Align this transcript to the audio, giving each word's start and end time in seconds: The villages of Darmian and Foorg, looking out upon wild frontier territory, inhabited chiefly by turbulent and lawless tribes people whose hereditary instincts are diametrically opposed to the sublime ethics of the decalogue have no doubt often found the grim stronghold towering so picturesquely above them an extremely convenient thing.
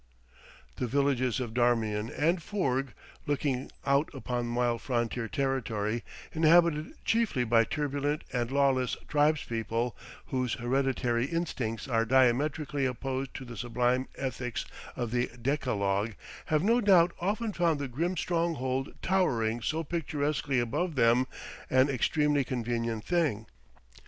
The 0.77 0.87
villages 0.87 1.39
of 1.39 1.53
Darmian 1.53 2.09
and 2.09 2.41
Foorg, 2.41 2.95
looking 3.27 3.71
out 3.85 4.09
upon 4.15 4.55
wild 4.55 4.81
frontier 4.81 5.27
territory, 5.27 6.03
inhabited 6.33 6.93
chiefly 7.05 7.43
by 7.43 7.65
turbulent 7.65 8.23
and 8.33 8.49
lawless 8.51 8.97
tribes 9.07 9.43
people 9.43 9.95
whose 10.25 10.55
hereditary 10.55 11.27
instincts 11.27 11.87
are 11.87 12.03
diametrically 12.03 12.83
opposed 12.87 13.35
to 13.35 13.45
the 13.45 13.55
sublime 13.55 14.07
ethics 14.15 14.65
of 14.95 15.11
the 15.11 15.29
decalogue 15.39 16.13
have 16.45 16.63
no 16.63 16.81
doubt 16.81 17.11
often 17.19 17.53
found 17.53 17.77
the 17.77 17.87
grim 17.87 18.17
stronghold 18.17 18.95
towering 19.03 19.61
so 19.61 19.83
picturesquely 19.83 20.59
above 20.59 20.95
them 20.95 21.27
an 21.69 21.89
extremely 21.91 22.43
convenient 22.43 23.05
thing. 23.05 23.45